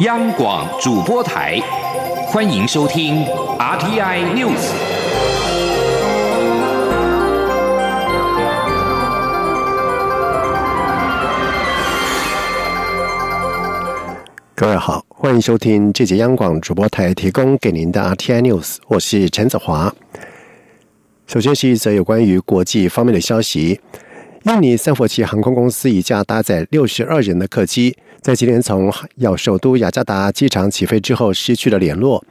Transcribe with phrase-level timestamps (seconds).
[0.00, 1.56] 央广主播台，
[2.26, 3.24] 欢迎收听
[3.60, 4.72] RTI News。
[14.56, 19.94] 各位好，欢迎收听这节央广主播台提供给您的 RTI News，我是陈子华。
[21.28, 23.80] 首先是一则有关于国际方面的消息。
[24.44, 32.22] 印尼三佛齐航空公司一架搭载六十二人的客机，在今天从要首都雅加达机场起飞之后失去了联络。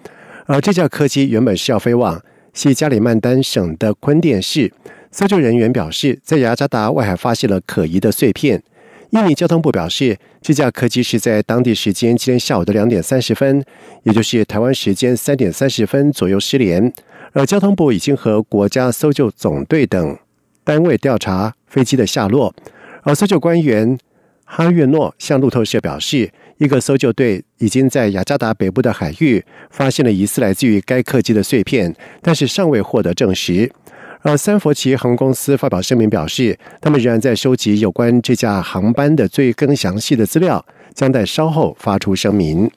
[0.46, 2.22] 而这架客机原本是要飞往
[2.54, 4.72] 西加里曼丹省的昆甸市。
[5.12, 8.62] 搜救人员表示，在雅加达外海发现了可疑的碎片。
[9.10, 13.66] 印尼交通部表示，这架客机是在当地时间今天下午的两点三十分，
[14.04, 16.94] 也就是台湾时间三点三十分左右失联。
[17.32, 20.16] 而交通部已经和国家搜救总队等。
[20.66, 22.54] 单位调查飞机的下落，
[23.02, 23.98] 而搜救官员
[24.46, 33.72] 哈月诺向路透社表示，一个搜救队已经在雅加达北部的海域发现了疑似来自于该客机的碎片，但是尚未获得证实。
[34.22, 42.70] 而三佛齐航空公司发表声明表示，他们仍然在收集有关这架航班的最更详细的资料，将在稍后发出声明。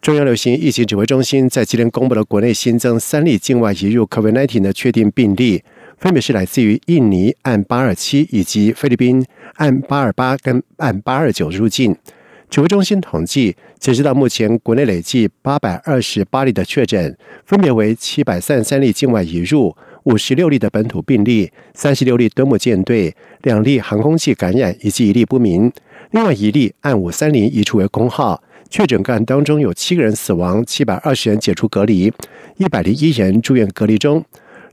[0.00, 5.62] 中央流行疫情指挥中心在今天公布了国内新增三例境外移入 COVID-19 的确定病例。
[5.98, 11.96] 分别是来自于印尼按八二七以及菲律宾按八二八跟按八二九入境。
[12.48, 25.70] 指挥中心统计，截止到目前，国内累计八百二十八例的确诊，分别为七百三十三例境外移入，五十六例的本土病例，三十六例敦睦舰队，两例航空器感染以及一例不明。
[26.12, 28.42] 另外一例按五三零移除为空号。
[28.70, 32.12] 确诊个案当中有七个人死亡，七百二十人解除隔离，
[32.58, 34.24] 一百零一人住院隔离中。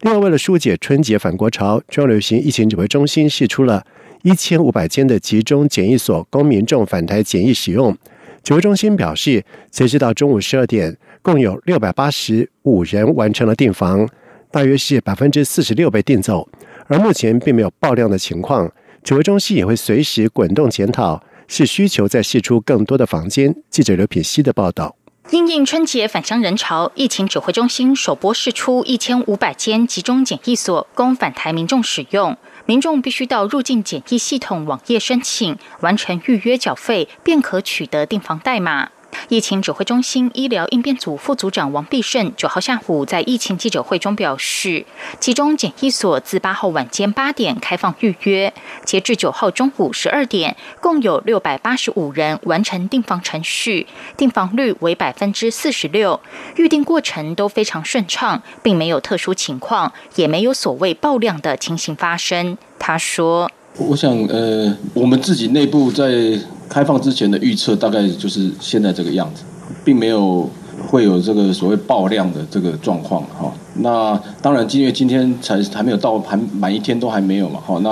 [0.05, 3.83] 另外，为了疏解春节返国潮，中央流行疫情指挥中心释出了
[4.21, 7.97] 一千五百间的集中检疫所供民众返台检疫使用。
[8.43, 14.07] 指挥中心表示，截止到中午十二点，共有六百八十五人完成了订房，
[14.51, 16.47] 大约是百分之四十六被订走，
[16.85, 18.71] 而目前并没有爆量的情况。
[19.03, 23.55] 指挥中心也会随时滚动检讨，是需求再释出更多的房间。
[23.71, 24.95] 记者刘品希的报道。
[25.31, 32.37] 因应春节返乡人潮，疫情指挥中心首播试出一千五百间集中检疫所，供返台民众使用。
[32.67, 38.89] 民众必须到入境检疫系统网页申请，完成预约缴费，便可取得订房代码。
[39.29, 44.85] 疫情指挥中心医疗应变组副组长王必胜九号下午在疫情记者会中表示，
[45.19, 56.19] 其中检疫所自八号晚间八点开放预约，截至九号中午十二点，共有六百八十五人完成订房程序，订房率为百分之四十六，
[56.55, 62.57] 预订过程都非常顺畅，并没有特殊情况，也没有所谓爆量的情形发生。
[62.79, 66.39] 他说：“我想，呃，我们自己内部在。”
[66.69, 69.43] 开放之前的预测大概就是现在这个样子，
[69.83, 70.49] 并没有
[70.87, 73.51] 会有这个所谓爆量的这个状况哈。
[73.75, 77.59] 那当然，因为今天才还没有到，还满一天都还没有嘛。
[77.65, 77.89] 哈，那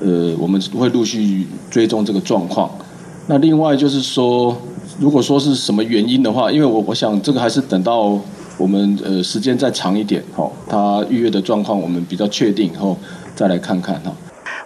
[0.00, 2.70] 呃，我们会陆续追踪这个状况。
[3.26, 4.56] 那另外就是说，
[4.98, 8.18] 如果说是什么原因的话，因为我我想这个还是等到
[8.58, 12.96] 我们呃时间再长一点，哈，他预约的状况我们比较确定以后
[13.36, 14.12] 再来看看哈。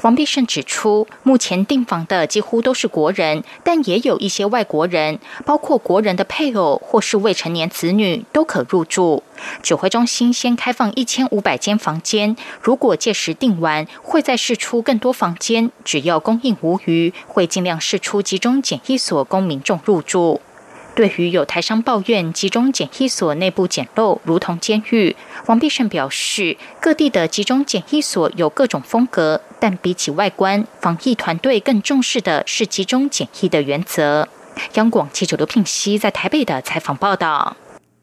[0.03, 9.23] 王必胜指出，目前订房的几乎都是国人，但也有一些外国人，包括国人的配偶或是未成年子女都可入住。
[9.63, 15.71] 指挥中心先开放一千五百间房间，如果届时订完，会再试出更多房间。
[15.85, 20.41] 只要供应无余，会尽量试出集中检疫所供民众入住。
[20.97, 25.15] 对于有台商抱怨集中检疫所内部简陋，如同监狱，
[25.45, 34.27] 王必胜表示，各地的集中检疫所有各种风格，但比起外观，防疫团队更重视的是集中检疫的原则。
[34.77, 37.55] 央广记者刘聘熙在台北的采访报道：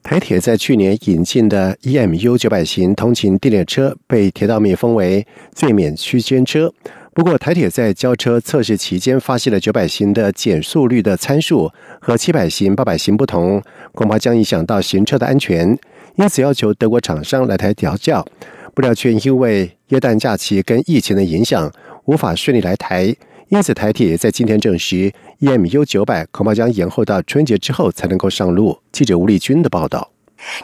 [0.03, 5.25] 台铁在去年引进的 EMU 九百型通勤电列车被铁道迷封为
[5.55, 6.71] 最免区间车。
[7.15, 13.61] 不过，台铁在交车测试期间发现了九百型的减速率的参数和七百型、八百型不同，
[13.91, 15.77] 恐怕将影响到行车的安全，
[16.15, 18.25] 因此要求德国厂商来台调教。
[18.73, 21.71] 不料却因为耶诞假期跟疫情的影响，
[22.05, 23.15] 无法顺利来台，
[23.49, 28.79] 因此台铁在今天证实，EMU 九百恐怕将延后到春节之后才能够上路。
[28.91, 30.12] 记者吴立军的报道。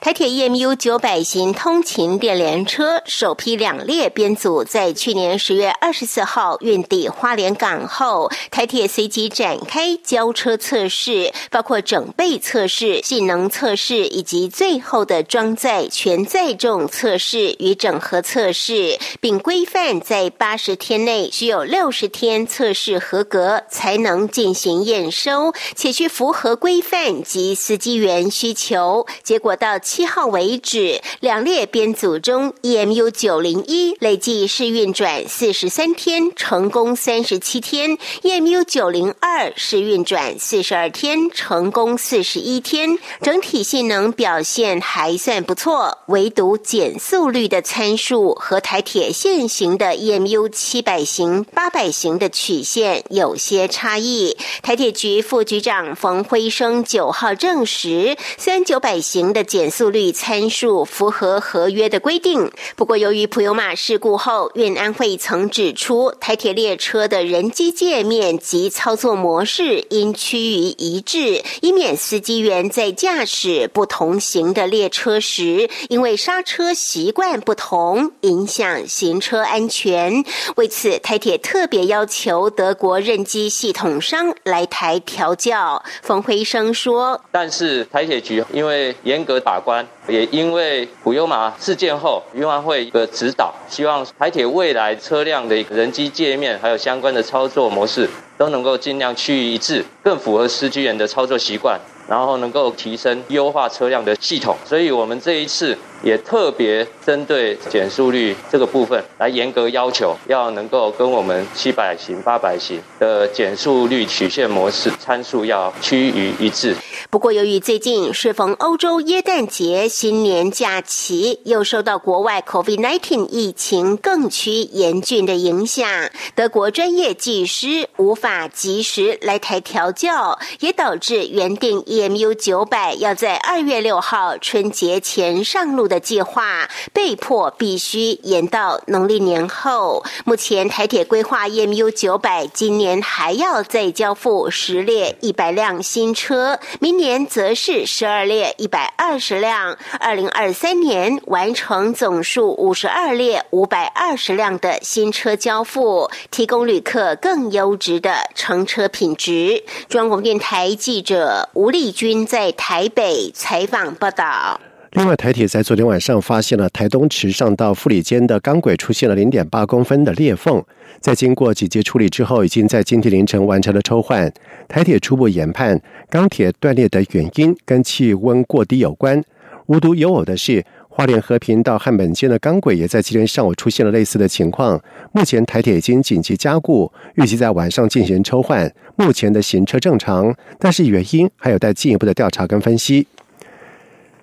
[0.02, 29.08] 台铁 EMU 九百型通勤电联车首批两列编组在去年十月二十四号运抵花莲港后，台铁随即展开交车测试，包括整备测试、性能测试以及最后的装载全载重测试与整合测试，并规范在八十天内需有六十天测试合格才能进行验收，且需符合规范及司机员需求。
[29.24, 29.69] 结果到。
[29.70, 42.98] 到七号为止，两列编组中，EMU 九零一累计试运转四十三天，成功三十七天；EMU 九零二试运转四十二天，成功四十一天。
[43.22, 54.36] 整体性能表现还算不错，唯独减速率的参数和台铁现行的 EMU 七百型、八百型的曲线有些差异。
[54.64, 80.24] 台铁局副局长冯辉生九号证实，虽然九百型的减减速率参数符合合约的规定，不过由于普悠玛事故后，运安会曾指出，台铁列车的人机界面及操作模式应趋于一致，以免司机员在驾驶不同型的列车时，因为刹车习惯不同，影响行车安全。
[80.56, 85.84] 为此，台铁特别要求德国认机系统商来台调教。
[86.02, 98.08] 冯辉生说：“但是台铁局因为严格。”法官也因为普悠玛事件后，运安会的指导，希望台铁未来车辆的人机界面还有相关的操作模式，
[98.38, 101.80] 都能够尽量趋于一致，更符合司机员的操作习惯。
[102.08, 116.76] 然后能够提升优化车辆的系统，所以我们这一次也特别针对减速率这个部分来严格要求，要能够跟我们七百型、八百型的减速率曲线模式参数要趋于一致。
[117.10, 125.88] 不过，由于最近适逢欧洲耶诞节、新年假期，又受到国外 COVID-19 疫情更趋严峻的影响，
[126.36, 131.80] 德国专业技师无法及时来台调教，也导致原定。
[131.90, 140.06] EMU 九百要在二月六号春节前上路的计划，被迫必须延到农历年后。
[140.24, 159.66] 目前台铁规划 EMU 九百今年还要再交付十列一百辆新车，明年则是十二列一百二十辆，二零二三年完成总数五十二列五百二十辆的新车交付，提供旅客更优质的乘车品质。
[159.90, 161.90] 中央广电台记者吴丽。
[161.92, 164.69] 军在台北采访报道。
[164.94, 170.64] 另外，台铁在昨天晚上发现了台东池上到富里间的钢轨出现了零点八公分的裂缝，
[171.00, 174.32] 在经过几阶处理之后，已经在今天凌晨完成了抽换。
[174.68, 179.24] 台铁初步研判，钢铁断裂的原因跟气温过低有关。
[179.68, 180.66] 无独有偶的是。
[180.92, 184.78] 花莲和平到汉本间的钢轨也在今天上午出现了类似的情况。
[185.14, 188.70] 目前台铁已经紧急加固，预计在晚上进行抽换。
[188.98, 193.08] 目前的行车正常，但是原因还有待进一步的调查跟分析。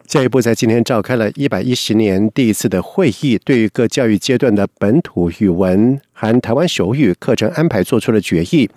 [0.06, 8.70] 教育部在今天召开了一百一十年第一次的会议，对于各教育阶段的本土语文含台湾手语课程安排做出了决议。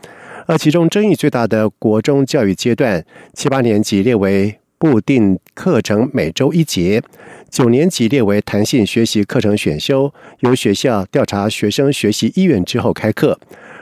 [0.48, 7.02] 而其中争议最大的国中教育阶段，七八年级列为固定课程，每周一节。
[7.52, 13.40] 九年级列为弹性学习课程选修，由学校调查学生学习意愿之后开课。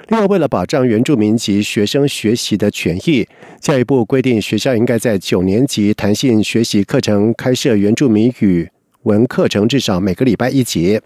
[0.10, 3.28] 另外，为了保障原住民及学生学习的权益，
[3.60, 8.70] 教育部规定学校应该在九年级弹性学习课程开设原住民语
[9.04, 11.02] 文课程，至少每个礼拜一节。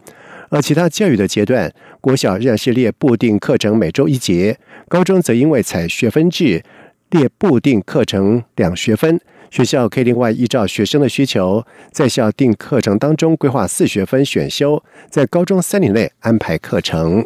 [0.50, 4.56] 而其他教育的阶段，国小仍然是列固定课程每周一节，
[4.88, 6.62] 高中则因为采学分制，
[7.10, 9.20] 列固定课程两学分。
[9.50, 17.26] 学校可以另外依照学生的需求，在校定课程当中规划四学分选修，在高中三年内安排课程。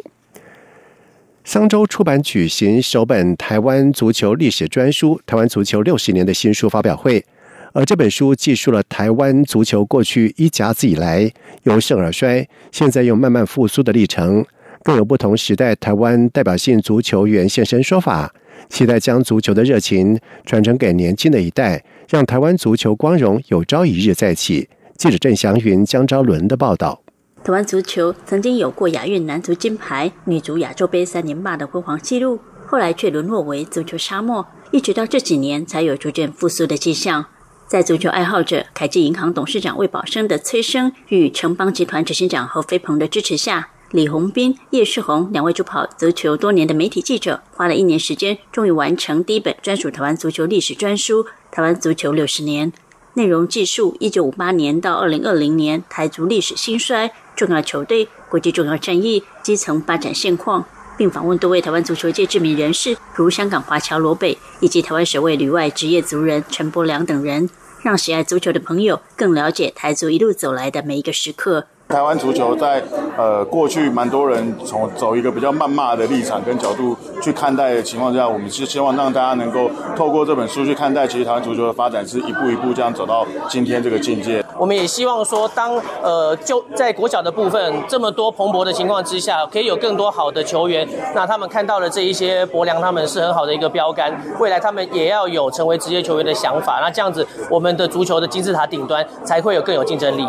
[1.46, 7.24] 桑周出版举行首本台湾足球历史专书《台湾足球六十年的新书》发表会，
[7.72, 11.30] 而这本书记述了台湾足球过去一甲子以来
[11.62, 14.44] 由盛而衰，现在又慢慢复苏的历程，
[14.82, 18.34] 更有不同时代台湾代表性足球员现身说法。
[18.68, 24.68] 期待将足球的热情传承给年轻的一代，让台湾足球光荣有朝一日再起。
[24.96, 27.05] 记者郑祥云、江昭伦的报道。
[27.46, 37.24] 台湾足球曾经有过亚运男足金牌、女足亚洲杯三连霸的辉煌纪录，后来却沦落为足球沙漠，一直到这几年才有逐渐复苏的迹象。
[37.68, 43.68] 在足球爱好者凯基银行董事长魏宝生的催生与城邦集团执行长何飞鹏的支持下。
[43.92, 51.22] 李宏斌、叶世宏两位主跑足球多年的媒体记者，花了一年时间，终于完成第一本专属台湾足球历史专书
[51.52, 52.72] 《台湾足球六十年》。
[53.14, 60.64] 内容记述一九五八年到二零二零年台足历史兴衰、重要球队、国际重要战役、基层发展现况，
[60.96, 67.48] 并访问多位台湾足球界知名人士，如香港华侨罗北以及台湾首位旅外职业族人陈柏良等人，
[67.82, 71.66] 让喜爱足球的朋友更了解台足一路走来的每一个时刻。
[71.88, 72.82] 台湾足球在
[73.16, 84.44] 呃过去蛮多人从走一个比较谩骂的立场跟角度去看待的情况下，我们是希望让大家能够透过这本书去看待，其实台湾足球的发展是一步一步这样走到今天这个境界。
[84.58, 96.80] 我们也希望说，当呃就在国脚的部分这么多蓬勃的情况之下，可以有更多好的球员，那他们看到了这一些博良，他们是很好的一个标杆，未来他们也要有成为职业球员的想法。
[96.82, 100.26] 那这样子，我们的足球的金字塔顶端才会有更有竞争力。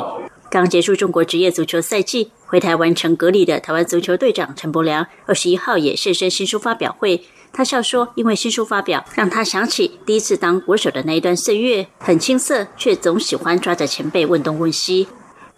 [0.49, 7.21] 刚结束中国职业足球赛季，回台完成隔离的台湾足球队长陈柏良，二十一号也现身新书发表会。
[7.51, 15.07] 他笑说：“因为新书发表，让他想起第一次当国手的那一段岁月，很青涩，却总喜欢抓着前辈问东问西。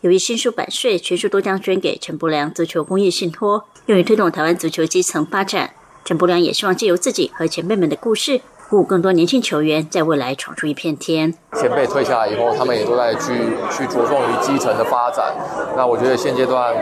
[0.02, 5.72] 由于新书版税全数都将捐给陈柏良足球公益信托，用于推动台湾足球基层发展。
[6.04, 11.34] 陈柏良也希望借由自己和前辈们的故事。”鼓舞更多年轻球员在未来闯出一片天。
[11.54, 13.34] 前辈退下来以后，他们也都在去
[13.72, 15.34] 去着重于基层的发展。
[15.76, 16.76] 那我觉得现阶段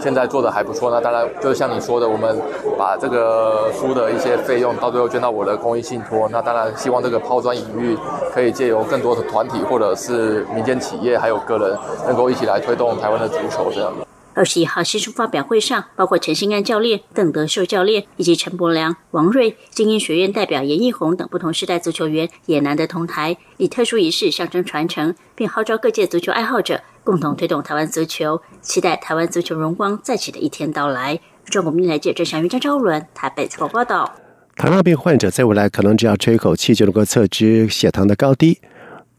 [0.00, 0.90] 现在做的还不错。
[0.90, 2.36] 那当然就是像你说的，我们
[2.76, 6.28] 把这个书的一些费用到最后捐到我的公益信托。
[6.32, 7.96] 那当然希望这个抛砖引玉，
[8.34, 13.92] 可以借由更多的团体或者是民间企业还有个人，能够一起来推动台湾的足球这样。
[14.40, 31.20] 二十一号新书发表会上，包括陈新安教练、邓德秀教练以及陈柏良、王瑞、精英学院代表严义宏等不同时代足球员也难得同台，以特殊仪式象征传承，并号召各界足球爱好者共同推动台湾足球，期待台湾足球荣光再起的一天到来。
[31.44, 34.10] 中国民来记者祥云、张昭伦台北采访报道。
[34.56, 38.58] 糖尿病患者在未来可能只要吹一口气就能够测知血糖的高低。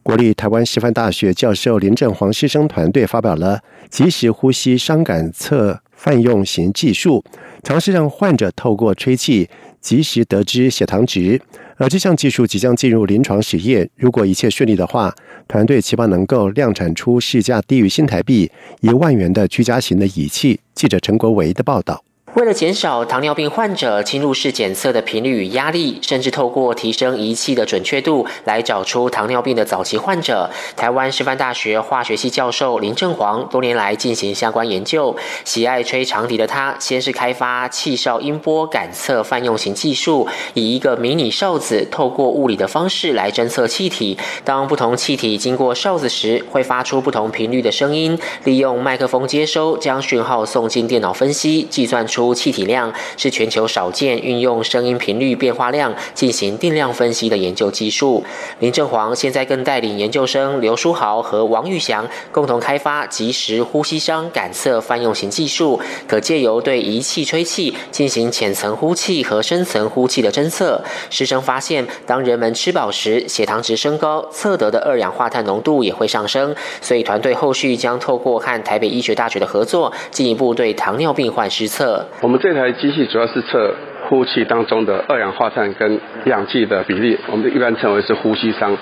[0.03, 7.24] 国立台湾师范大学教授林正煌师生团队发表了即时呼吸伤感测泛用型技术，
[7.62, 9.48] 尝试让患者透过吹气
[9.79, 11.39] 及时得知血糖值。
[11.77, 15.13] 而这项技术即将进入临床实验，如果一切顺利的话，
[15.48, 20.60] 团队期望能够量产出市价低于新台币一万元的居家型的仪器。
[20.74, 22.03] 记者陈国维的报道。
[22.33, 35.13] 为了减少糖尿病患者侵入式检测的频率与压力，甚至透过提升仪器的准确度来找出糖尿病的早期患者，台湾师范大学化学系教授林正煌多年来进行相关研究。
[35.43, 44.17] 喜爱吹长笛的他，先是开发气哨音波感测泛用型技术，以一个迷你哨子透过物理的方式来侦测气体。
[44.45, 48.17] 当不同气体经过哨子时，会发出不同频率的声音。
[48.45, 52.21] 利用麦克风接收，将讯号送进电脑分析，计算出。
[52.22, 58.24] 出气体量是全球少见运用声音频率变化量进行定量分析的研究技术。
[58.60, 70.84] 林正煌现在更带领研究生刘书豪和王玉祥共同开发即时呼吸商感测泛用型技术，可借由对仪器吹气进行浅层呼气和深层呼气的侦测。
[71.10, 76.56] 师生发现，当人们吃饱时，血糖值升高，测得的二氧化碳浓度也会上升。
[76.82, 82.06] 所以团队后续将透过和台北医学大学的合作，进一步对糖尿病患施测。
[82.20, 83.75] 我们这台机器主要是测
[84.12, 88.77] 呼气当中的二氧化碳跟氧气的比例，我们一般称为是呼吸商。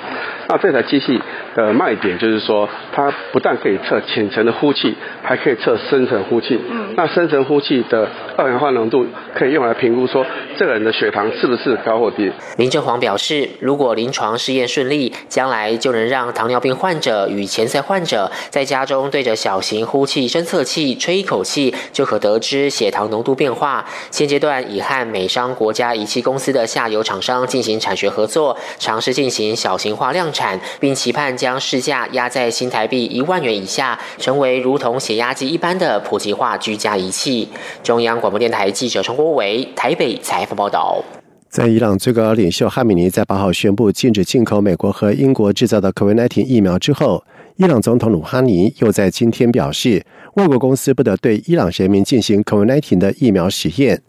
[0.48, 1.22] 那这台机器
[1.56, 6.60] 的卖点就是说，它不但可以测浅层的呼气，还可以测深层呼气。
[6.68, 6.96] 嗯。
[6.98, 9.06] 那深层呼气的二氧化浓度
[9.36, 10.26] 可以用来评估说
[10.58, 12.32] 这个人的血糖是不是高或低。
[12.58, 23.86] 林正煌表示，如果临床试验顺利，将来就能让糖尿病患者与前塞患者在家中对着小型呼气侦测器吹一口气，就可得知血糖浓度变化。
[24.10, 30.40] 现阶段已和美美商国家仪器公司的下游厂商进行产学合作，尝试进行小型化量产。
[30.40, 37.50] 产，并期盼将市价压在新台币一万元以下，成为如同血压计一般的普及化居家仪器。
[37.84, 41.04] 中央广播电台记者陈国伟台北采访报道。
[41.50, 47.22] 在伊朗最高领袖哈米尼在八号宣布禁止进口美国和英国制造的 COVID-19 疫苗之后，
[47.58, 54.02] 伊朗总统鲁哈尼又在今天表示，外国公司不得对伊朗人民进行 COVID-19 的疫苗实验。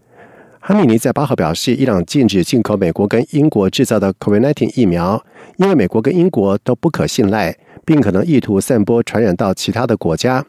[0.62, 5.24] 哈米尼在八号表示，伊朗禁止进口美国跟英国制造的 COVID-19 疫苗，
[5.56, 10.44] 因为美国跟英国都不可信赖，并可能意图散播传染到其他的国家。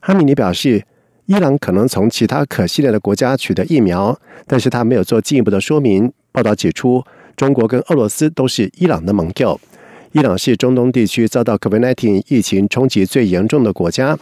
[0.00, 0.84] 哈米尼表示，
[1.26, 4.16] 伊朗可能从其他可信赖的国家取得疫苗，
[4.46, 6.12] 但是他没有做进一步的说明。
[6.30, 7.02] 报道指出，
[7.36, 9.60] 中国跟俄罗斯都是伊朗的盟友。
[10.12, 14.16] 伊朗是中东地区遭到 COVID-19 疫情冲击最严重的国家，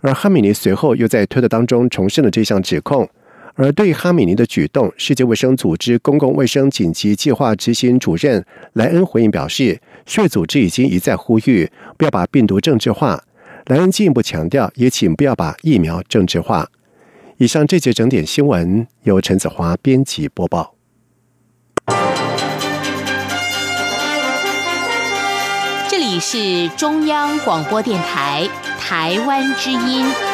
[0.00, 3.06] 而哈米尼随后又在推特当中重申了这项指控。
[3.54, 13.22] 而对哈米尼的举动，世界卫生组织公共卫生紧急计划执行主任莱恩回应表示，世卫组织已经一再呼吁不要把病毒政治化。
[13.66, 16.68] 莱恩进一步强调，也请不要把疫苗政治化。
[17.36, 20.74] 以上这节整点新闻由陈子华编辑播报。
[25.88, 30.29] 这里是中央广播电台台湾之音。